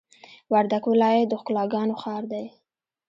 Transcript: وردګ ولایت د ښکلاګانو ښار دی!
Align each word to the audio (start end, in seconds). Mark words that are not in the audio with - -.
وردګ 0.53 0.83
ولایت 0.91 1.27
د 1.29 1.33
ښکلاګانو 1.41 1.95
ښار 2.01 2.23
دی! 2.31 2.45